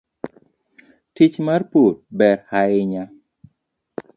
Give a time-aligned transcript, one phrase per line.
[1.15, 3.03] Tich mar pur ber hainya.